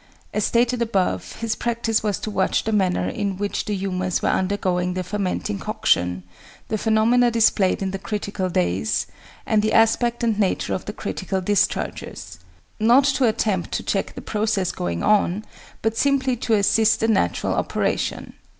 [0.33, 4.29] As stated above, his practice was to watch the manner in which the humours were
[4.29, 6.23] undergoing their fermenting coction,
[6.69, 9.05] the phenomena displayed in the critical days,
[9.45, 12.39] and the aspect and nature of the critical discharges
[12.79, 15.45] not to attempt to check the process going on,
[15.83, 18.33] but simply to assist the natural operation.